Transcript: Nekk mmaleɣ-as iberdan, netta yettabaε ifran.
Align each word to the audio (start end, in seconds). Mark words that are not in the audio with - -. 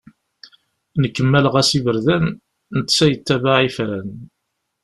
Nekk 1.01 1.17
mmaleɣ-as 1.23 1.71
iberdan, 1.77 2.25
netta 2.77 3.05
yettabaε 3.07 3.61
ifran. 3.67 4.09